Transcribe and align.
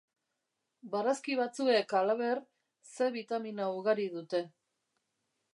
Barazki 0.95 1.35
batzuek, 1.41 1.93
halaber, 2.01 2.41
C 2.95 3.13
bitamina 3.19 3.71
ugari 3.77 4.11
dute. 4.19 4.45